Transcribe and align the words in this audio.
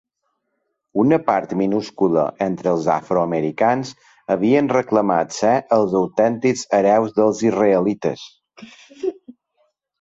Una 1.01 1.17
part 1.25 1.51
minúscula 1.59 2.23
entre 2.45 2.71
els 2.77 2.87
afroamericans 2.95 3.93
havien 4.37 4.73
reclamat 4.75 5.37
ser 5.37 5.53
els 5.79 5.95
autèntics 6.03 6.67
hereus 6.81 7.17
dels 7.23 7.47
israelites. 7.53 8.29